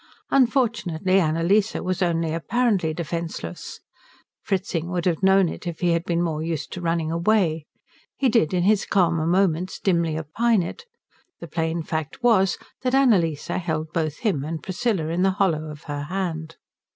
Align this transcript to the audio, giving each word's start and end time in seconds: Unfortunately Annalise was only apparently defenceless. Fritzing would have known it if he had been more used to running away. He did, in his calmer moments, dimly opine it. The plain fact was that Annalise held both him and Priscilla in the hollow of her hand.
Unfortunately 0.31 1.19
Annalise 1.19 1.75
was 1.75 2.01
only 2.01 2.33
apparently 2.33 2.91
defenceless. 2.91 3.81
Fritzing 4.41 4.89
would 4.89 5.05
have 5.05 5.21
known 5.21 5.47
it 5.47 5.67
if 5.67 5.81
he 5.81 5.91
had 5.91 6.05
been 6.05 6.23
more 6.23 6.41
used 6.41 6.73
to 6.73 6.81
running 6.81 7.11
away. 7.11 7.67
He 8.17 8.27
did, 8.27 8.51
in 8.51 8.63
his 8.63 8.87
calmer 8.87 9.27
moments, 9.27 9.77
dimly 9.77 10.17
opine 10.17 10.63
it. 10.63 10.85
The 11.39 11.47
plain 11.47 11.83
fact 11.83 12.23
was 12.23 12.57
that 12.81 12.95
Annalise 12.95 13.45
held 13.45 13.93
both 13.93 14.17
him 14.21 14.43
and 14.43 14.63
Priscilla 14.63 15.09
in 15.09 15.21
the 15.21 15.29
hollow 15.37 15.69
of 15.69 15.83
her 15.83 16.05
hand. 16.05 16.57